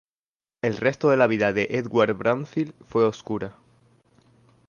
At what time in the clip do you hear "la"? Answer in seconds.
1.17-1.27